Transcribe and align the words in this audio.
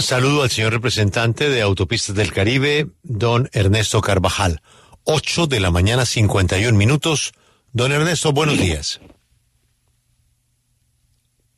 Saludo 0.00 0.42
al 0.44 0.50
señor 0.50 0.72
representante 0.72 1.50
de 1.50 1.60
Autopistas 1.60 2.14
del 2.14 2.32
Caribe, 2.32 2.86
don 3.02 3.48
Ernesto 3.52 4.00
Carvajal. 4.00 4.60
8 5.04 5.46
de 5.48 5.58
la 5.58 5.70
mañana, 5.70 6.04
51 6.04 6.76
minutos. 6.76 7.32
Don 7.72 7.90
Ernesto, 7.90 8.32
buenos 8.32 8.58
días. 8.58 9.00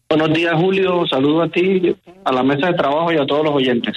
Buenos 0.08 0.32
días, 0.32 0.55
Julio. 0.55 1.06
Saludo 1.06 1.42
a 1.42 1.50
ti, 1.50 1.94
a 2.24 2.32
la 2.32 2.42
mesa 2.42 2.69
de 2.69 2.74
trabajo 2.74 3.12
y 3.12 3.19
a 3.19 3.27
todos 3.27 3.44
los 3.44 3.55
oyentes. 3.55 3.94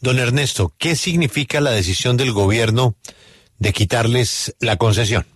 Don 0.00 0.18
Ernesto, 0.18 0.72
¿qué 0.78 0.96
significa 0.96 1.60
la 1.60 1.70
decisión 1.70 2.16
del 2.16 2.32
gobierno 2.32 2.94
de 3.58 3.72
quitarles 3.72 4.56
la 4.58 4.76
concesión? 4.76 5.26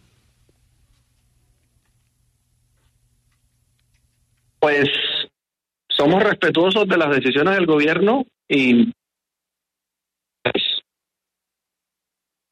Pues 4.60 4.88
somos 5.98 6.22
respetuosos 6.22 6.86
de 6.86 6.96
las 6.96 7.10
decisiones 7.10 7.54
del 7.54 7.66
gobierno 7.66 8.24
y 8.48 8.92
pues, 10.42 10.62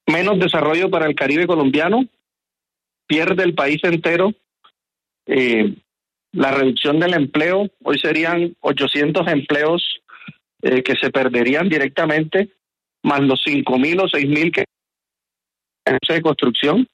menos 0.06 0.38
desarrollo 0.40 0.90
para 0.90 1.06
el 1.06 1.14
Caribe 1.14 1.46
colombiano, 1.46 2.06
pierde 3.06 3.44
el 3.44 3.54
país 3.54 3.78
entero. 3.84 4.32
Eh, 5.26 5.76
la 6.32 6.50
reducción 6.50 6.98
del 6.98 7.14
empleo, 7.14 7.70
hoy 7.82 7.98
serían 7.98 8.56
800 8.60 9.26
empleos 9.28 10.00
eh, 10.62 10.82
que 10.82 10.94
se 10.96 11.10
perderían 11.10 11.68
directamente, 11.68 12.50
más 13.02 13.20
los 13.20 13.42
5.000 13.46 14.02
o 14.02 14.06
6.000 14.06 14.52
que 14.52 14.64
de 16.08 16.22
construcción. 16.22 16.86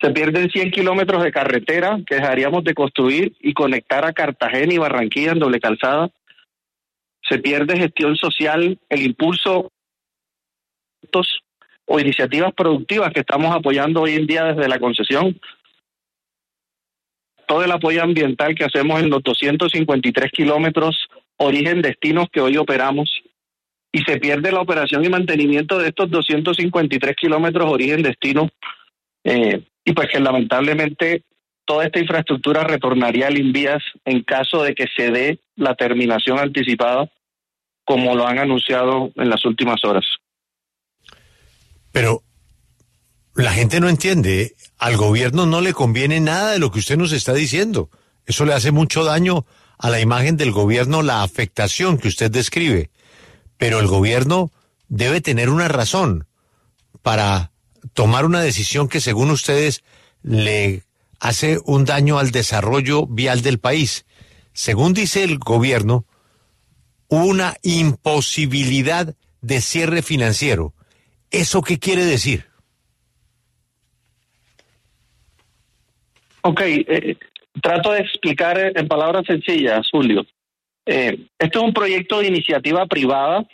Se 0.00 0.10
pierden 0.10 0.50
100 0.50 0.70
kilómetros 0.70 1.22
de 1.22 1.30
carretera 1.30 1.98
que 2.06 2.14
dejaríamos 2.14 2.64
de 2.64 2.74
construir 2.74 3.36
y 3.40 3.52
conectar 3.52 4.04
a 4.04 4.12
Cartagena 4.12 4.72
y 4.72 4.78
Barranquilla 4.78 5.32
en 5.32 5.38
doble 5.38 5.60
calzada. 5.60 6.10
Se 7.28 7.38
pierde 7.38 7.76
gestión 7.76 8.16
social, 8.16 8.78
el 8.88 9.02
impulso 9.02 9.70
o 11.86 11.98
iniciativas 11.98 12.52
productivas 12.54 13.12
que 13.12 13.20
estamos 13.20 13.54
apoyando 13.54 14.02
hoy 14.02 14.14
en 14.14 14.26
día 14.26 14.44
desde 14.44 14.68
la 14.68 14.78
concesión. 14.78 15.38
Todo 17.46 17.64
el 17.64 17.72
apoyo 17.72 18.02
ambiental 18.02 18.54
que 18.54 18.64
hacemos 18.64 19.00
en 19.00 19.10
los 19.10 19.22
253 19.22 20.30
kilómetros 20.30 21.08
origen-destinos 21.36 22.28
que 22.30 22.40
hoy 22.40 22.56
operamos 22.56 23.10
y 23.92 24.02
se 24.02 24.18
pierde 24.18 24.52
la 24.52 24.60
operación 24.60 25.04
y 25.04 25.08
mantenimiento 25.08 25.78
de 25.78 25.88
estos 25.88 26.10
253 26.10 27.16
kilómetros 27.16 27.70
origen-destino 27.70 28.50
eh, 29.24 29.64
y 29.84 29.92
pues 29.92 30.08
que 30.10 30.20
lamentablemente 30.20 31.24
toda 31.64 31.86
esta 31.86 32.00
infraestructura 32.00 32.64
retornaría 32.64 33.28
al 33.28 33.38
Invías 33.38 33.82
en 34.04 34.22
caso 34.22 34.62
de 34.62 34.74
que 34.74 34.86
se 34.96 35.10
dé 35.10 35.40
la 35.56 35.74
terminación 35.74 36.38
anticipada 36.38 37.10
como 37.84 38.14
lo 38.14 38.26
han 38.26 38.38
anunciado 38.38 39.10
en 39.16 39.30
las 39.30 39.44
últimas 39.44 39.84
horas. 39.84 40.04
Pero 41.92 42.22
la 43.34 43.52
gente 43.52 43.80
no 43.80 43.88
entiende, 43.88 44.54
al 44.78 44.96
gobierno 44.96 45.46
no 45.46 45.60
le 45.60 45.72
conviene 45.72 46.20
nada 46.20 46.52
de 46.52 46.58
lo 46.58 46.70
que 46.70 46.78
usted 46.80 46.96
nos 46.96 47.12
está 47.12 47.34
diciendo. 47.34 47.90
Eso 48.26 48.44
le 48.44 48.52
hace 48.52 48.70
mucho 48.70 49.04
daño 49.04 49.46
a 49.78 49.90
la 49.90 50.00
imagen 50.00 50.36
del 50.36 50.52
gobierno, 50.52 51.02
la 51.02 51.22
afectación 51.22 51.98
que 51.98 52.08
usted 52.08 52.30
describe. 52.30 52.90
Pero 53.56 53.80
el 53.80 53.86
gobierno 53.86 54.50
debe 54.88 55.20
tener 55.20 55.48
una 55.48 55.68
razón 55.68 56.26
para 57.02 57.50
tomar 57.94 58.24
una 58.24 58.40
decisión 58.40 58.88
que 58.88 59.00
según 59.00 59.30
ustedes 59.30 59.82
le 60.22 60.82
hace 61.20 61.58
un 61.64 61.84
daño 61.84 62.18
al 62.18 62.30
desarrollo 62.30 63.06
vial 63.06 63.42
del 63.42 63.58
país. 63.58 64.06
Según 64.52 64.94
dice 64.94 65.22
el 65.24 65.38
gobierno, 65.38 66.04
una 67.08 67.54
imposibilidad 67.62 69.14
de 69.40 69.60
cierre 69.60 70.02
financiero. 70.02 70.74
¿Eso 71.30 71.62
qué 71.62 71.78
quiere 71.78 72.04
decir? 72.04 72.46
Ok, 76.42 76.60
eh, 76.62 77.16
trato 77.60 77.92
de 77.92 78.00
explicar 78.00 78.58
en 78.58 78.88
palabras 78.88 79.26
sencillas, 79.26 79.86
Julio. 79.90 80.24
Eh, 80.86 81.26
este 81.38 81.58
es 81.58 81.64
un 81.64 81.74
proyecto 81.74 82.20
de 82.20 82.28
iniciativa 82.28 82.86
privada 82.86 83.46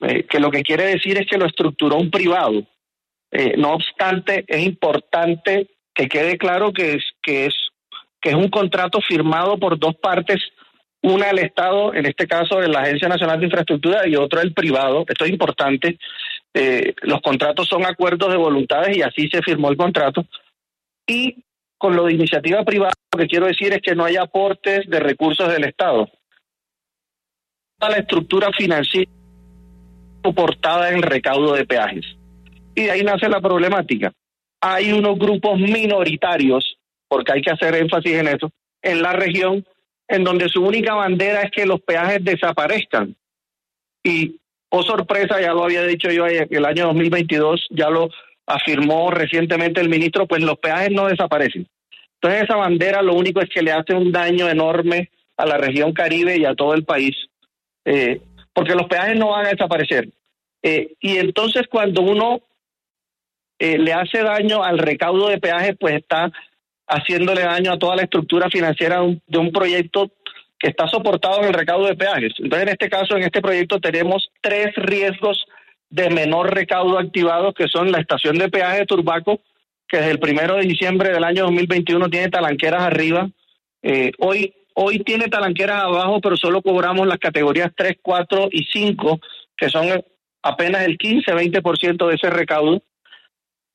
eh, 0.00 0.24
que 0.24 0.38
lo 0.38 0.50
que 0.50 0.62
quiere 0.62 0.86
decir 0.86 1.18
es 1.18 1.26
que 1.26 1.38
lo 1.38 1.46
estructuró 1.46 1.96
un 1.96 2.10
privado. 2.10 2.62
Eh, 3.30 3.54
no 3.56 3.74
obstante, 3.74 4.44
es 4.46 4.64
importante 4.64 5.68
que 5.94 6.08
quede 6.08 6.38
claro 6.38 6.72
que 6.72 6.94
es, 6.94 7.04
que, 7.22 7.46
es, 7.46 7.54
que 8.20 8.30
es 8.30 8.36
un 8.36 8.48
contrato 8.48 9.00
firmado 9.00 9.58
por 9.58 9.78
dos 9.78 9.96
partes, 9.96 10.40
una 11.02 11.30
el 11.30 11.38
Estado, 11.38 11.94
en 11.94 12.06
este 12.06 12.26
caso 12.26 12.60
la 12.60 12.80
Agencia 12.80 13.08
Nacional 13.08 13.38
de 13.38 13.46
Infraestructura, 13.46 14.06
y 14.06 14.16
otro 14.16 14.40
el 14.40 14.52
privado. 14.52 15.04
Esto 15.08 15.24
es 15.24 15.30
importante. 15.30 15.98
Eh, 16.54 16.94
los 17.02 17.20
contratos 17.20 17.66
son 17.68 17.84
acuerdos 17.84 18.30
de 18.30 18.36
voluntades 18.36 18.96
y 18.96 19.02
así 19.02 19.28
se 19.28 19.42
firmó 19.42 19.70
el 19.70 19.76
contrato. 19.76 20.24
Y 21.06 21.44
con 21.78 21.94
lo 21.94 22.04
de 22.04 22.14
iniciativa 22.14 22.64
privada, 22.64 22.94
lo 23.12 23.18
que 23.18 23.28
quiero 23.28 23.46
decir 23.46 23.72
es 23.72 23.80
que 23.82 23.94
no 23.94 24.04
hay 24.04 24.16
aportes 24.16 24.88
de 24.88 25.00
recursos 25.00 25.50
del 25.52 25.64
Estado. 25.64 26.08
La 27.78 27.96
estructura 27.96 28.50
financiera 28.56 29.10
soportada 30.24 30.90
en 30.90 31.02
recaudo 31.02 31.52
de 31.52 31.66
peajes. 31.66 32.04
Y 32.76 32.82
de 32.84 32.90
ahí 32.92 33.02
nace 33.02 33.28
la 33.28 33.40
problemática. 33.40 34.12
Hay 34.60 34.92
unos 34.92 35.18
grupos 35.18 35.58
minoritarios, 35.58 36.76
porque 37.08 37.32
hay 37.32 37.42
que 37.42 37.50
hacer 37.50 37.74
énfasis 37.74 38.12
en 38.12 38.28
eso, 38.28 38.50
en 38.82 39.02
la 39.02 39.12
región, 39.14 39.66
en 40.08 40.22
donde 40.22 40.48
su 40.48 40.62
única 40.62 40.94
bandera 40.94 41.42
es 41.42 41.50
que 41.50 41.66
los 41.66 41.80
peajes 41.80 42.22
desaparezcan. 42.22 43.16
Y, 44.04 44.36
oh 44.68 44.82
sorpresa, 44.82 45.40
ya 45.40 45.52
lo 45.52 45.64
había 45.64 45.82
dicho 45.82 46.10
yo 46.10 46.26
el 46.26 46.64
año 46.64 46.86
2022, 46.88 47.66
ya 47.70 47.88
lo 47.88 48.10
afirmó 48.46 49.10
recientemente 49.10 49.80
el 49.80 49.88
ministro, 49.88 50.26
pues 50.26 50.42
los 50.42 50.58
peajes 50.58 50.90
no 50.92 51.06
desaparecen. 51.06 51.66
Entonces 52.20 52.44
esa 52.44 52.56
bandera 52.56 53.02
lo 53.02 53.14
único 53.14 53.40
es 53.40 53.48
que 53.48 53.62
le 53.62 53.72
hace 53.72 53.94
un 53.94 54.12
daño 54.12 54.48
enorme 54.48 55.10
a 55.36 55.46
la 55.46 55.56
región 55.56 55.92
Caribe 55.92 56.36
y 56.36 56.44
a 56.44 56.54
todo 56.54 56.74
el 56.74 56.84
país, 56.84 57.16
eh, 57.86 58.20
porque 58.52 58.74
los 58.74 58.86
peajes 58.86 59.18
no 59.18 59.30
van 59.30 59.46
a 59.46 59.50
desaparecer. 59.50 60.08
Eh, 60.62 60.94
y 61.00 61.18
entonces 61.18 61.64
cuando 61.68 62.02
uno 62.02 62.40
eh, 63.58 63.78
le 63.78 63.92
hace 63.92 64.22
daño 64.22 64.62
al 64.62 64.78
recaudo 64.78 65.28
de 65.28 65.38
peajes, 65.38 65.76
pues 65.78 65.94
está 65.94 66.30
haciéndole 66.86 67.42
daño 67.42 67.72
a 67.72 67.78
toda 67.78 67.96
la 67.96 68.02
estructura 68.02 68.48
financiera 68.50 69.00
de 69.26 69.38
un, 69.38 69.52
proyecto 69.52 70.10
que 70.58 70.68
está 70.68 70.86
soportado 70.88 71.40
en 71.40 71.48
el 71.48 71.54
recaudo 71.54 71.86
de 71.86 71.96
peajes. 71.96 72.32
Entonces, 72.38 72.62
en 72.62 72.72
este 72.72 72.88
caso, 72.88 73.16
en 73.16 73.24
este 73.24 73.42
proyecto 73.42 73.80
tenemos 73.80 74.28
tres 74.40 74.74
riesgos 74.76 75.44
de 75.90 76.10
menor 76.10 76.54
recaudo 76.54 76.98
activados, 76.98 77.54
que 77.54 77.68
son 77.68 77.90
la 77.90 78.00
estación 78.00 78.38
de 78.38 78.48
peaje 78.48 78.80
de 78.80 78.86
Turbaco, 78.86 79.40
que 79.88 79.98
desde 79.98 80.12
el 80.12 80.18
primero 80.18 80.56
de 80.56 80.62
diciembre 80.62 81.10
del 81.10 81.24
año 81.24 81.44
2021 81.44 82.08
tiene 82.08 82.28
talanqueras 82.28 82.82
arriba. 82.82 83.28
Eh, 83.82 84.12
hoy, 84.18 84.54
hoy 84.74 85.00
tiene 85.00 85.28
talanqueras 85.28 85.84
abajo, 85.84 86.20
pero 86.20 86.36
solo 86.36 86.62
cobramos 86.62 87.06
las 87.06 87.18
categorías 87.18 87.70
3, 87.76 87.96
4 88.02 88.48
y 88.50 88.64
5, 88.64 89.20
que 89.56 89.68
son 89.68 90.02
apenas 90.42 90.82
el 90.82 90.98
15-20% 90.98 92.08
de 92.08 92.14
ese 92.14 92.30
recaudo. 92.30 92.82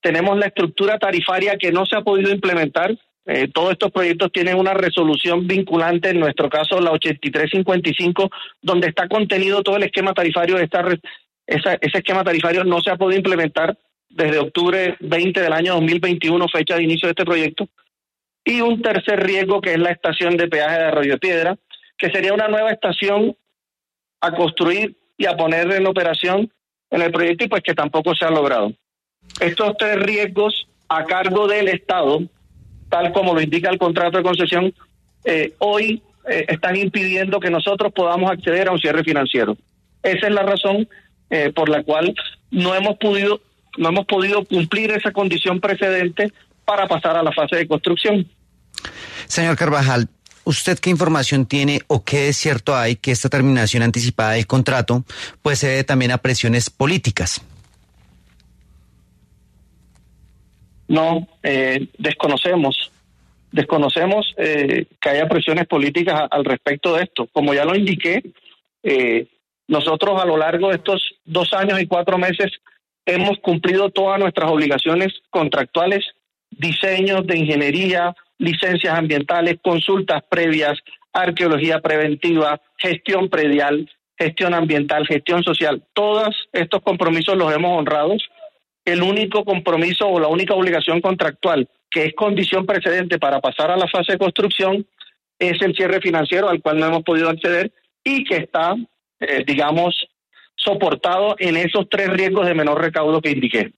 Tenemos 0.01 0.37
la 0.37 0.47
estructura 0.47 0.97
tarifaria 0.97 1.57
que 1.57 1.71
no 1.71 1.85
se 1.85 1.95
ha 1.95 2.01
podido 2.01 2.31
implementar. 2.31 2.97
eh, 3.27 3.47
todos 3.53 3.73
estos 3.73 3.91
proyectos 3.91 4.31
tienen 4.31 4.57
una 4.57 4.73
resolución 4.73 5.47
vinculante, 5.47 6.09
en 6.09 6.19
nuestro 6.19 6.49
caso 6.49 6.81
la 6.81 6.91
8355, 6.91 8.29
donde 8.61 8.87
está 8.87 9.07
contenido 9.07 9.61
todo 9.61 9.77
el 9.77 9.83
esquema 9.83 10.13
tarifario 10.13 10.57
esta 10.57 10.83
ese 11.47 11.97
esquema 11.97 12.23
tarifario 12.23 12.63
no 12.63 12.81
se 12.81 12.91
ha 12.91 12.95
podido 12.95 13.17
implementar 13.17 13.77
desde 14.09 14.39
octubre 14.39 14.95
20 14.99 15.41
del 15.41 15.53
año 15.53 15.73
2021, 15.73 16.47
fecha 16.47 16.75
de 16.75 16.83
inicio 16.83 17.07
de 17.07 17.11
este 17.11 17.25
proyecto. 17.25 17.67
Y 18.43 18.61
un 18.61 18.81
tercer 18.81 19.21
riesgo 19.21 19.61
que 19.61 19.73
es 19.73 19.79
la 19.79 19.91
estación 19.91 20.37
de 20.37 20.47
peaje 20.47 20.77
de 20.77 20.85
Arroyo 20.85 21.17
Piedra, 21.19 21.57
que 21.97 22.09
sería 22.09 22.33
una 22.33 22.47
nueva 22.47 22.71
estación 22.71 23.35
a 24.21 24.31
construir 24.31 24.97
y 25.17 25.25
a 25.25 25.35
poner 25.35 25.71
en 25.71 25.87
operación 25.87 26.51
en 26.89 27.01
el 27.01 27.11
proyecto 27.11 27.45
y 27.45 27.47
pues 27.47 27.63
que 27.63 27.73
tampoco 27.73 28.15
se 28.15 28.25
ha 28.25 28.31
logrado. 28.31 28.73
Estos 29.39 29.77
tres 29.77 29.97
riesgos 29.99 30.67
a 30.89 31.05
cargo 31.05 31.47
del 31.47 31.67
Estado, 31.69 32.21
tal 32.89 33.13
como 33.13 33.33
lo 33.33 33.41
indica 33.41 33.69
el 33.69 33.77
contrato 33.77 34.17
de 34.17 34.23
concesión, 34.23 34.73
eh, 35.23 35.53
hoy 35.59 36.01
eh, 36.29 36.45
están 36.47 36.75
impidiendo 36.75 37.39
que 37.39 37.49
nosotros 37.49 37.93
podamos 37.93 38.29
acceder 38.31 38.67
a 38.67 38.71
un 38.71 38.79
cierre 38.79 39.03
financiero. 39.03 39.57
Esa 40.03 40.27
es 40.27 40.33
la 40.33 40.43
razón 40.43 40.87
eh, 41.29 41.51
por 41.55 41.69
la 41.69 41.83
cual 41.83 42.13
no 42.49 42.75
hemos 42.75 42.97
podido 42.97 43.41
no 43.77 43.87
hemos 43.87 44.05
podido 44.05 44.43
cumplir 44.43 44.91
esa 44.91 45.11
condición 45.11 45.61
precedente 45.61 46.33
para 46.65 46.89
pasar 46.89 47.15
a 47.15 47.23
la 47.23 47.31
fase 47.31 47.55
de 47.55 47.67
construcción. 47.67 48.27
Señor 49.27 49.55
Carvajal, 49.55 50.09
¿usted 50.43 50.77
qué 50.77 50.89
información 50.89 51.45
tiene 51.45 51.79
o 51.87 52.03
qué 52.03 52.27
es 52.27 52.37
cierto 52.37 52.75
hay 52.75 52.97
que 52.97 53.11
esta 53.11 53.29
terminación 53.29 53.81
anticipada 53.81 54.31
del 54.31 54.45
contrato 54.45 55.05
pues 55.41 55.59
se 55.59 55.67
debe 55.67 55.83
también 55.85 56.11
a 56.11 56.17
presiones 56.17 56.69
políticas? 56.69 57.41
No, 60.91 61.25
eh, 61.41 61.87
desconocemos. 61.97 62.91
Desconocemos 63.49 64.33
eh, 64.35 64.87
que 64.99 65.09
haya 65.09 65.29
presiones 65.29 65.65
políticas 65.65 66.27
al 66.29 66.43
respecto 66.43 66.93
de 66.93 67.03
esto. 67.03 67.29
Como 67.31 67.53
ya 67.53 67.63
lo 67.63 67.75
indiqué, 67.75 68.21
eh, 68.83 69.25
nosotros 69.69 70.21
a 70.21 70.25
lo 70.25 70.35
largo 70.35 70.67
de 70.67 70.75
estos 70.75 71.01
dos 71.23 71.53
años 71.53 71.79
y 71.79 71.87
cuatro 71.87 72.17
meses 72.17 72.51
hemos 73.05 73.39
cumplido 73.39 73.89
todas 73.89 74.19
nuestras 74.19 74.51
obligaciones 74.51 75.13
contractuales, 75.29 76.03
diseños 76.49 77.25
de 77.25 77.37
ingeniería, 77.37 78.13
licencias 78.37 78.93
ambientales, 78.93 79.59
consultas 79.63 80.21
previas, 80.29 80.77
arqueología 81.13 81.79
preventiva, 81.79 82.59
gestión 82.77 83.29
predial, 83.29 83.89
gestión 84.17 84.53
ambiental, 84.53 85.07
gestión 85.07 85.41
social. 85.41 85.83
Todos 85.93 86.49
estos 86.51 86.81
compromisos 86.81 87.37
los 87.37 87.53
hemos 87.53 87.79
honrado 87.79 88.17
el 88.85 89.01
único 89.01 89.43
compromiso 89.45 90.07
o 90.07 90.19
la 90.19 90.27
única 90.27 90.53
obligación 90.53 91.01
contractual 91.01 91.69
que 91.89 92.05
es 92.05 92.13
condición 92.15 92.65
precedente 92.65 93.19
para 93.19 93.41
pasar 93.41 93.69
a 93.69 93.77
la 93.77 93.87
fase 93.87 94.13
de 94.13 94.17
construcción 94.17 94.87
es 95.37 95.61
el 95.61 95.75
cierre 95.75 95.99
financiero 95.99 96.49
al 96.49 96.61
cual 96.61 96.79
no 96.79 96.87
hemos 96.87 97.03
podido 97.03 97.29
acceder 97.29 97.73
y 98.03 98.23
que 98.23 98.37
está, 98.37 98.75
eh, 99.19 99.43
digamos, 99.45 100.07
soportado 100.55 101.35
en 101.37 101.57
esos 101.57 101.89
tres 101.89 102.09
riesgos 102.09 102.45
de 102.47 102.53
menor 102.53 102.81
recaudo 102.81 103.21
que 103.21 103.31
indiqué. 103.31 103.73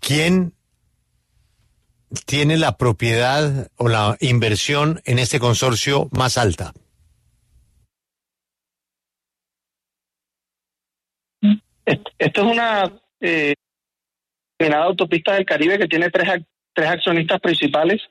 ¿Quién 0.00 0.52
tiene 2.26 2.58
la 2.58 2.76
propiedad 2.76 3.68
o 3.76 3.88
la 3.88 4.16
inversión 4.20 5.00
en 5.04 5.18
este 5.18 5.40
consorcio 5.40 6.08
más 6.12 6.38
alta? 6.38 6.72
Esto 11.84 12.40
es 12.40 12.52
una 12.52 12.92
eh, 13.20 13.54
autopista 14.72 15.34
del 15.34 15.44
Caribe 15.44 15.78
que 15.78 15.88
tiene 15.88 16.10
tres, 16.10 16.42
tres 16.72 16.88
accionistas 16.88 17.40
principales, 17.40 18.02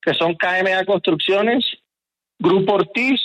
que 0.00 0.14
son 0.14 0.34
KMA 0.34 0.84
Construcciones, 0.84 1.64
Grupo 2.38 2.74
Ortiz 2.74 3.20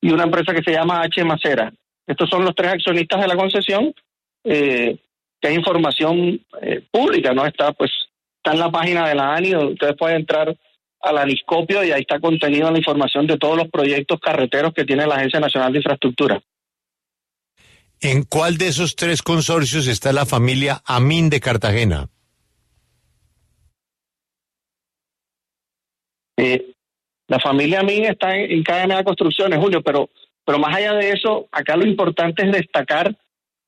y 0.00 0.10
una 0.10 0.24
empresa 0.24 0.52
que 0.52 0.62
se 0.62 0.72
llama 0.72 1.02
H. 1.02 1.24
Macera. 1.24 1.72
Estos 2.06 2.28
son 2.28 2.44
los 2.44 2.54
tres 2.54 2.72
accionistas 2.72 3.20
de 3.20 3.28
la 3.28 3.36
concesión, 3.36 3.94
eh, 4.44 4.98
que 5.40 5.48
hay 5.48 5.54
información 5.54 6.40
eh, 6.60 6.82
pública, 6.90 7.32
¿no? 7.32 7.46
Está, 7.46 7.72
pues, 7.72 7.90
está 8.36 8.52
en 8.52 8.58
la 8.58 8.70
página 8.70 9.08
de 9.08 9.14
la 9.14 9.34
ANI, 9.34 9.54
ustedes 9.54 9.96
pueden 9.96 10.16
entrar 10.16 10.56
al 11.02 11.18
aniscopio 11.18 11.82
y 11.84 11.92
ahí 11.92 12.02
está 12.02 12.20
contenida 12.20 12.70
la 12.70 12.78
información 12.78 13.26
de 13.26 13.38
todos 13.38 13.56
los 13.56 13.68
proyectos 13.68 14.20
carreteros 14.20 14.74
que 14.74 14.84
tiene 14.84 15.06
la 15.06 15.14
Agencia 15.14 15.40
Nacional 15.40 15.72
de 15.72 15.78
Infraestructura. 15.78 16.42
¿En 18.00 18.22
cuál 18.22 18.56
de 18.56 18.68
esos 18.68 18.96
tres 18.96 19.22
consorcios 19.22 19.86
está 19.86 20.12
la 20.12 20.24
familia 20.24 20.82
Amin 20.86 21.28
de 21.28 21.40
Cartagena? 21.40 22.08
Eh, 26.38 26.72
la 27.28 27.38
familia 27.38 27.80
Amin 27.80 28.06
está 28.06 28.34
en, 28.34 28.62
de 28.62 29.04
Construcciones, 29.04 29.58
Julio, 29.58 29.82
pero, 29.82 30.08
pero 30.46 30.58
más 30.58 30.74
allá 30.74 30.94
de 30.94 31.10
eso, 31.10 31.48
acá 31.52 31.76
lo 31.76 31.86
importante 31.86 32.42
es 32.46 32.52
destacar 32.52 33.14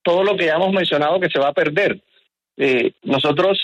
todo 0.03 0.25
lo 0.25 0.35
que 0.37 0.47
ya 0.47 0.55
hemos 0.55 0.73
mencionado 0.73 1.21
que 1.21 1.29
se 1.29 1.39
va 1.39 1.49
a 1.49 1.53
perder. 1.53 2.03
Eh, 2.57 2.93
nosotros 3.03 3.59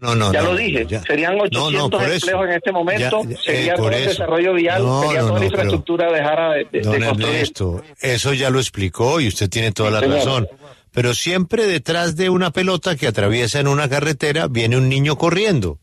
no, 0.00 0.14
no, 0.14 0.32
ya 0.32 0.42
lo 0.42 0.56
dije, 0.56 0.86
serían 1.06 1.40
800 1.40 2.02
empleos 2.02 2.44
en 2.44 2.52
este 2.52 2.72
momento, 2.72 3.22
sería 3.44 3.72
eh, 3.72 3.76
todo 3.76 3.90
el 3.90 4.04
desarrollo 4.04 4.54
vial, 4.54 4.82
sería 5.02 5.20
toda 5.20 5.38
la 5.38 5.44
infraestructura 5.44 6.12
dejara 6.12 6.50
de, 6.52 6.66
de, 6.70 6.80
don 6.80 7.82
eso 8.00 8.34
ya 8.34 8.50
lo 8.50 8.58
explicó 8.58 9.20
y 9.20 9.28
usted 9.28 9.48
tiene 9.48 9.72
toda 9.72 9.90
la 9.90 10.00
razón. 10.00 10.48
Pero 10.92 11.14
siempre 11.14 11.66
detrás 11.66 12.16
de 12.16 12.30
una 12.30 12.52
pelota 12.52 12.96
que 12.96 13.06
atraviesa 13.06 13.60
en 13.60 13.68
una 13.68 13.86
carretera 13.88 14.48
viene 14.48 14.78
un 14.78 14.88
niño 14.88 15.18
corriendo. 15.18 15.78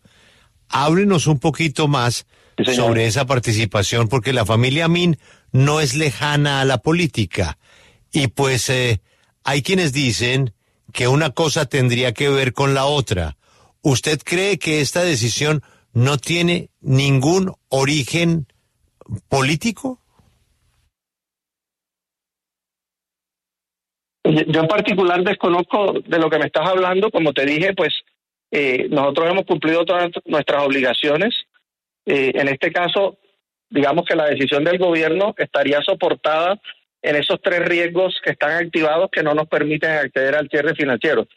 Háblenos 0.69 1.27
un 1.27 1.39
poquito 1.39 1.87
más 1.87 2.25
sobre 2.65 3.05
esa 3.05 3.25
participación, 3.25 4.07
porque 4.07 4.33
la 4.33 4.45
familia 4.45 4.87
Min 4.87 5.19
no 5.51 5.81
es 5.81 5.93
lejana 5.93 6.61
a 6.61 6.65
la 6.65 6.79
política. 6.79 7.59
Y 8.11 8.27
pues 8.27 8.69
eh, 8.69 9.01
hay 9.43 9.61
quienes 9.61 9.93
dicen 9.93 10.53
que 10.91 11.07
una 11.07 11.29
cosa 11.29 11.65
tendría 11.65 12.13
que 12.13 12.29
ver 12.29 12.53
con 12.53 12.73
la 12.73 12.85
otra 12.85 13.37
¿Usted 13.83 14.19
cree 14.23 14.57
que 14.57 14.79
esta 14.79 15.03
decisión 15.03 15.61
no 15.93 16.17
tiene 16.17 16.69
ningún 16.79 17.51
origen 17.67 18.47
político? 19.27 19.99
Yo 24.23 24.61
en 24.61 24.67
particular 24.67 25.21
desconozco 25.21 25.99
de 25.99 26.17
lo 26.17 26.29
que 26.29 26.39
me 26.39 26.45
estás 26.45 26.65
hablando. 26.65 27.11
Como 27.11 27.33
te 27.33 27.45
dije, 27.45 27.73
pues 27.73 27.93
eh, 28.51 28.87
nosotros 28.89 29.29
hemos 29.29 29.45
cumplido 29.45 29.83
todas 29.83 30.11
nuestras 30.23 30.63
obligaciones. 30.63 31.35
Eh, 32.05 32.31
en 32.35 32.47
este 32.47 32.71
caso, 32.71 33.17
digamos 33.69 34.05
que 34.05 34.15
la 34.15 34.27
decisión 34.27 34.63
del 34.63 34.77
gobierno 34.77 35.35
estaría 35.37 35.81
soportada 35.81 36.57
en 37.01 37.17
esos 37.17 37.41
tres 37.41 37.65
riesgos 37.65 38.17
que 38.23 38.31
están 38.31 38.51
activados 38.51 39.09
que 39.11 39.23
no 39.23 39.33
nos 39.33 39.49
permiten 39.49 39.91
acceder 39.91 40.35
al 40.35 40.47
cierre 40.47 40.73
financiero. 40.73 41.27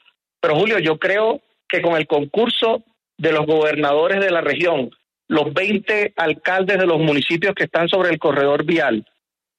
Pero 0.41 0.55
Julio, 0.55 0.79
yo 0.79 0.97
creo 0.97 1.43
que 1.69 1.83
con 1.83 1.97
el 1.97 2.07
concurso 2.07 2.85
de 3.19 3.33
los 3.33 3.47
gobernadores 3.47 4.21
de 4.21 4.31
la 4.31 4.41
región, 4.41 4.91
los 5.29 5.53
20 5.53 6.15
alcaldes 6.17 6.79
de 6.79 6.87
los 6.87 6.99
municipios 6.99 7.55
que 7.55 7.65
están 7.65 7.89
sobre 7.89 8.11
el 8.11 8.19
corredor 8.19 8.65
vial 8.65 9.05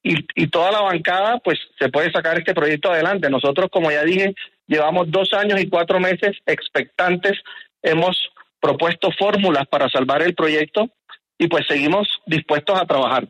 y, 0.04 0.48
toda 0.48 0.72
la 0.72 0.82
bancada, 0.82 1.40
pues 1.40 1.60
se 1.78 1.90
puede 1.90 2.12
sacar 2.12 2.38
este 2.38 2.54
proyecto 2.54 2.92
adelante. 2.92 3.30
Nosotros, 3.30 3.70
como 3.70 3.92
ya 3.92 4.04
dije, 4.04 4.34
llevamos 4.68 5.12
dos 5.12 5.34
años 5.34 5.60
y 5.60 5.68
cuatro 5.68 6.00
meses 6.00 6.38
expectantes, 6.46 7.34
hemos 7.82 8.18
propuesto 8.62 9.10
fórmulas 9.18 9.68
para 9.68 9.90
salvar 9.90 10.22
el 10.22 10.34
proyecto 10.34 10.90
y 11.38 11.48
pues 11.48 11.66
seguimos 11.68 12.08
dispuestos 12.26 12.80
a 12.80 12.86
trabajar. 12.86 13.28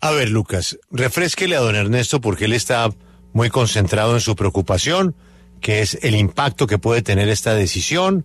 A 0.00 0.12
ver, 0.12 0.30
Lucas, 0.30 0.78
refresquele 0.90 1.56
a 1.56 1.60
don 1.60 1.76
Ernesto 1.76 2.20
porque 2.20 2.46
él 2.46 2.52
está 2.52 2.88
muy 3.32 3.50
concentrado 3.50 4.14
en 4.14 4.20
su 4.20 4.34
preocupación 4.34 5.14
que 5.60 5.80
es 5.80 5.98
el 6.02 6.14
impacto 6.14 6.66
que 6.66 6.78
puede 6.78 7.02
tener 7.02 7.28
esta 7.28 7.54
decisión, 7.54 8.24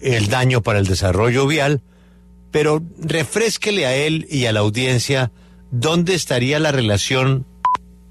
el 0.00 0.28
daño 0.28 0.62
para 0.62 0.78
el 0.78 0.86
desarrollo 0.86 1.46
vial, 1.46 1.82
pero 2.50 2.82
refresquele 2.98 3.86
a 3.86 3.94
él 3.94 4.26
y 4.30 4.46
a 4.46 4.52
la 4.52 4.60
audiencia 4.60 5.32
dónde 5.70 6.14
estaría 6.14 6.58
la 6.58 6.72
relación 6.72 7.46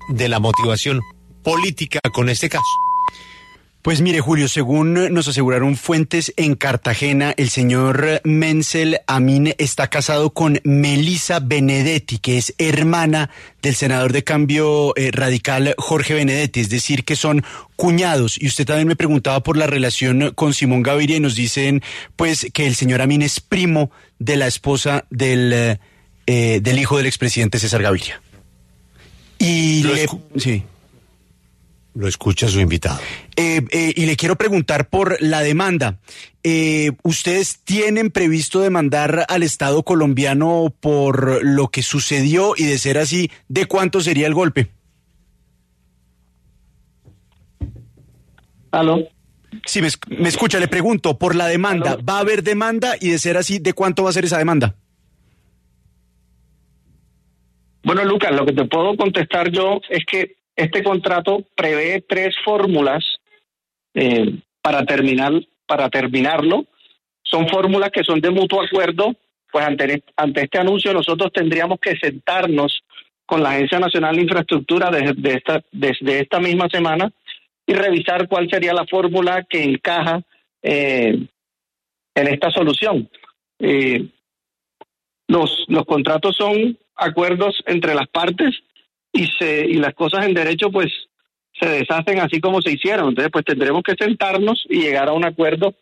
de 0.10 0.28
la 0.30 0.40
motivación 0.40 1.02
política 1.44 2.00
con 2.14 2.30
este 2.30 2.50
caso. 2.50 2.81
Pues 3.82 4.02
mire, 4.02 4.20
Julio, 4.20 4.48
según 4.48 5.12
nos 5.12 5.28
aseguraron 5.28 5.76
fuentes 5.76 6.34
en 6.38 6.54
Cartagena, 6.54 7.34
el 7.36 7.50
señor 7.50 8.22
Menzel 8.24 9.00
Amin 9.08 9.56
está 9.58 9.90
casado 9.90 10.30
con 10.30 10.60
Melissa 10.64 11.40
Benedetti, 11.40 12.20
que 12.20 12.38
es 12.38 12.54
hermana 12.60 13.32
del 13.64 13.74
senador 13.74 14.14
de 14.14 14.24
cambio 14.24 14.96
eh, 14.98 15.10
radical 15.12 15.74
Jorge 15.80 16.14
Benedetti, 16.14 16.60
es 16.60 16.70
decir, 16.70 17.04
que 17.04 17.16
son 17.16 17.44
cuñados. 17.76 18.40
Y 18.40 18.46
usted 18.46 18.68
también 18.68 18.88
me 18.88 18.96
preguntaba 18.96 19.42
por 19.42 19.58
la 19.58 19.66
relación 19.66 20.32
con 20.36 20.54
Simón 20.54 20.84
Gaviria 20.84 21.18
y 21.18 21.22
nos 21.22 21.34
dicen, 21.34 21.82
pues, 22.16 22.52
que 22.54 22.68
el 22.68 22.76
señor 22.76 23.02
Amin 23.02 23.24
es 23.24 23.40
primo 23.40 23.90
de 24.20 24.36
la 24.36 24.46
esposa 24.46 25.06
del, 25.10 25.80
eh, 26.28 26.60
del 26.62 26.78
hijo 26.78 26.98
del 26.98 27.08
expresidente 27.08 27.58
César 27.58 27.82
Gaviria. 27.82 28.22
Y 29.40 29.84
sí. 30.38 30.64
Lo 31.94 32.08
escucha 32.08 32.48
su 32.48 32.60
invitado. 32.62 33.00
Eh, 33.36 33.62
eh, 33.72 33.94
y 33.96 34.06
le 34.06 34.16
quiero 34.16 34.38
preguntar 34.38 34.88
por 34.88 35.22
la 35.22 35.42
demanda. 35.42 36.00
Eh, 36.42 36.92
¿Ustedes 37.04 37.60
tienen 37.66 38.12
previsto 38.12 38.62
demandar 38.62 39.26
al 39.28 39.44
Estado 39.44 39.84
colombiano 39.84 40.74
por 40.80 41.44
lo 41.44 41.68
que 41.68 41.84
sucedió 41.84 42.54
y 42.56 42.64
de 42.64 42.78
ser 42.78 42.98
así, 42.98 43.30
de 43.50 43.66
cuánto 43.66 44.00
sería 44.00 44.28
el 44.28 44.34
golpe? 44.34 44.70
¿Aló? 48.72 49.00
Sí, 49.66 49.82
me, 49.82 49.90
esc- 49.90 50.18
me 50.18 50.30
escucha, 50.30 50.60
le 50.60 50.70
pregunto, 50.70 51.18
por 51.20 51.36
la 51.36 51.48
demanda, 51.48 51.98
¿va 51.98 52.18
a 52.18 52.20
haber 52.22 52.42
demanda 52.42 52.96
y 53.00 53.10
de 53.10 53.20
ser 53.20 53.36
así, 53.36 53.60
de 53.60 53.74
cuánto 53.74 54.04
va 54.04 54.12
a 54.12 54.14
ser 54.14 54.24
esa 54.24 54.38
demanda? 54.38 54.76
Bueno, 57.84 58.06
Lucas, 58.06 58.32
lo 58.32 58.46
que 58.46 58.54
te 58.54 58.64
puedo 58.66 58.96
contestar 58.96 59.52
yo 59.52 59.82
es 59.90 60.06
que 60.06 60.38
este 60.62 60.84
contrato 60.84 61.44
prevé 61.56 62.04
tres 62.08 62.36
fórmulas 62.46 63.04
eh, 63.94 64.40
para 64.62 64.86
terminar 64.86 65.34
para 65.66 65.90
terminarlo. 65.90 66.66
Son 67.24 67.48
fórmulas 67.48 67.92
que 67.92 68.04
son 68.04 68.20
de 68.20 68.30
mutuo 68.30 68.62
acuerdo. 68.62 69.16
Pues 69.52 69.66
ante, 69.66 70.04
este 70.36 70.60
anuncio 70.60 70.94
nosotros 70.94 71.32
tendríamos 71.34 71.80
que 71.80 71.96
sentarnos 71.96 72.84
con 73.26 73.42
la 73.42 73.52
Agencia 73.52 73.80
Nacional 73.80 74.16
de 74.16 74.22
Infraestructura 74.22 74.90
desde, 74.92 75.64
de 75.72 76.20
esta, 76.20 76.40
misma 76.40 76.68
semana 76.70 77.12
y 77.66 77.74
revisar 77.74 78.28
cuál 78.28 78.50
sería 78.50 78.74
la 78.74 78.86
fórmula 78.86 79.44
que 79.50 79.64
encaja 79.64 80.22
eh, 80.62 81.26
en 82.16 82.28
esta 82.28 82.52
solución. 82.52 83.10
Eh, 83.60 84.06
los 85.28 85.66
contratos 85.88 86.36
son 86.36 86.78
acuerdos 86.96 87.64
entre 87.66 87.96
las 87.96 88.08
partes 88.10 88.62
y 89.14 89.28
se 89.40 89.66
y 89.66 89.74
las 89.76 89.94
cosas 89.94 90.26
en 90.26 90.34
derecho 90.34 90.72
pues 90.72 90.90
se 91.60 91.68
deshacen 91.68 92.20
así 92.20 92.40
como 92.40 92.62
se 92.62 92.72
hicieron 92.72 93.10
entonces 93.10 93.32
pues 93.32 93.46
tendremos 93.46 93.84
que 93.84 93.96
sentarnos 93.96 94.64
y 94.70 94.82
llegar 94.82 95.10
a 95.10 95.14
un 95.14 95.26
acuerdo 95.26 95.74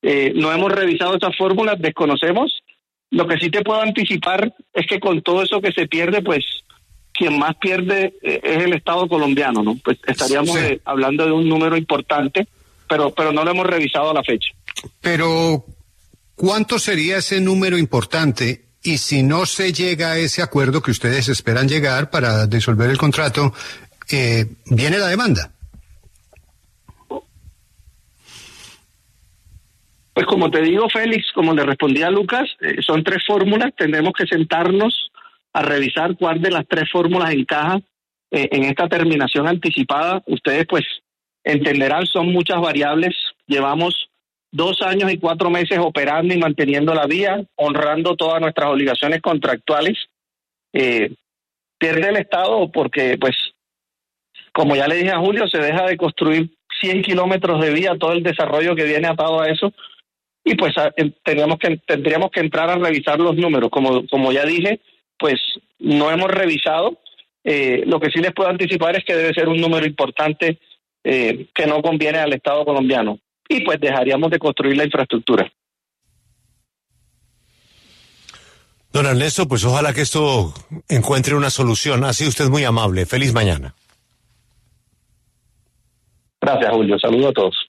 Eh, 0.00 0.32
no 0.36 0.52
hemos 0.52 0.70
revisado 0.70 1.16
esas 1.16 1.36
fórmulas 1.36 1.80
desconocemos 1.80 2.62
lo 3.10 3.26
que 3.26 3.36
sí 3.38 3.50
te 3.50 3.62
puedo 3.62 3.80
anticipar 3.80 4.52
es 4.72 4.86
que 4.86 5.00
con 5.00 5.22
todo 5.22 5.42
eso 5.42 5.60
que 5.60 5.72
se 5.72 5.86
pierde 5.88 6.22
pues 6.22 6.44
quien 7.12 7.36
más 7.38 7.56
pierde 7.56 8.14
eh, 8.22 8.40
es 8.42 8.62
el 8.64 8.72
Estado 8.74 9.08
colombiano 9.08 9.62
no 9.62 9.76
pues 9.84 9.98
estaríamos 10.06 10.52
Sí. 10.56 10.64
eh, 10.64 10.80
hablando 10.84 11.26
de 11.26 11.32
un 11.32 11.48
número 11.48 11.76
importante 11.76 12.46
pero 12.88 13.10
pero 13.12 13.32
no 13.32 13.44
lo 13.44 13.50
hemos 13.50 13.66
revisado 13.66 14.10
a 14.10 14.14
la 14.14 14.22
fecha 14.22 14.50
Pero, 15.00 15.64
¿cuánto 16.36 16.78
sería 16.78 17.16
ese 17.18 17.40
número 17.40 17.76
importante? 17.76 18.67
Y 18.82 18.98
si 18.98 19.22
no 19.22 19.44
se 19.44 19.72
llega 19.72 20.12
a 20.12 20.18
ese 20.18 20.42
acuerdo 20.42 20.82
que 20.82 20.90
ustedes 20.90 21.28
esperan 21.28 21.68
llegar 21.68 22.10
para 22.10 22.46
disolver 22.46 22.90
el 22.90 22.98
contrato, 22.98 23.52
eh, 24.10 24.46
viene 24.66 24.98
la 24.98 25.08
demanda. 25.08 25.50
Pues 30.14 30.26
como 30.26 30.50
te 30.50 30.62
digo, 30.62 30.88
Félix, 30.88 31.30
como 31.32 31.54
le 31.54 31.64
respondí 31.64 32.02
a 32.02 32.10
Lucas, 32.10 32.48
eh, 32.60 32.78
son 32.84 33.04
tres 33.04 33.22
fórmulas, 33.24 33.72
tendremos 33.76 34.12
que 34.12 34.26
sentarnos 34.26 35.10
a 35.52 35.62
revisar 35.62 36.16
cuál 36.16 36.40
de 36.40 36.50
las 36.50 36.66
tres 36.66 36.90
fórmulas 36.90 37.32
encaja 37.32 37.80
eh, 38.30 38.48
en 38.50 38.64
esta 38.64 38.88
terminación 38.88 39.46
anticipada. 39.46 40.22
Ustedes 40.26 40.66
pues 40.68 40.84
entenderán, 41.44 42.06
son 42.06 42.32
muchas 42.32 42.60
variables. 42.60 43.14
Llevamos 43.46 44.07
dos 44.50 44.82
años 44.82 45.12
y 45.12 45.18
cuatro 45.18 45.50
meses 45.50 45.78
operando 45.78 46.34
y 46.34 46.38
manteniendo 46.38 46.94
la 46.94 47.06
vía, 47.06 47.44
honrando 47.56 48.16
todas 48.16 48.40
nuestras 48.40 48.70
obligaciones 48.70 49.20
contractuales. 49.20 49.96
Eh, 50.72 51.12
pierde 51.78 52.08
el 52.08 52.16
Estado 52.16 52.70
porque 52.70 53.16
pues 53.18 53.36
como 54.52 54.74
ya 54.74 54.88
le 54.88 54.96
dije 54.96 55.10
a 55.10 55.20
Julio, 55.20 55.46
se 55.46 55.58
deja 55.58 55.86
de 55.86 55.96
construir 55.96 56.50
100 56.80 57.02
kilómetros 57.02 57.60
de 57.60 57.72
vía, 57.72 57.96
todo 57.98 58.12
el 58.12 58.24
desarrollo 58.24 58.74
que 58.74 58.84
viene 58.84 59.06
atado 59.06 59.40
a 59.40 59.48
eso, 59.48 59.72
y 60.44 60.56
pues 60.56 60.74
tendríamos 61.22 61.58
que, 61.58 61.76
tendríamos 61.86 62.30
que 62.30 62.40
entrar 62.40 62.70
a 62.70 62.76
revisar 62.76 63.20
los 63.20 63.36
números. 63.36 63.70
Como, 63.70 64.06
como 64.08 64.32
ya 64.32 64.44
dije, 64.44 64.80
pues 65.18 65.36
no 65.78 66.10
hemos 66.10 66.30
revisado. 66.30 66.98
Eh, 67.44 67.84
lo 67.86 68.00
que 68.00 68.10
sí 68.10 68.18
les 68.20 68.32
puedo 68.32 68.48
anticipar 68.48 68.96
es 68.96 69.04
que 69.04 69.14
debe 69.14 69.34
ser 69.34 69.48
un 69.48 69.60
número 69.60 69.86
importante 69.86 70.58
eh, 71.04 71.46
que 71.54 71.66
no 71.66 71.80
conviene 71.82 72.18
al 72.18 72.32
Estado 72.32 72.64
colombiano. 72.64 73.18
Y 73.48 73.64
pues 73.64 73.80
dejaríamos 73.80 74.30
de 74.30 74.38
construir 74.38 74.76
la 74.76 74.84
infraestructura. 74.84 75.50
Don 78.92 79.06
Ernesto, 79.06 79.46
pues 79.46 79.64
ojalá 79.64 79.92
que 79.92 80.02
esto 80.02 80.52
encuentre 80.88 81.34
una 81.34 81.50
solución. 81.50 82.04
Ha 82.04 82.12
sido 82.12 82.30
usted 82.30 82.48
muy 82.48 82.64
amable. 82.64 83.06
Feliz 83.06 83.32
mañana. 83.32 83.74
Gracias, 86.40 86.70
Julio. 86.72 86.98
Saludos 86.98 87.30
a 87.30 87.32
todos. 87.32 87.67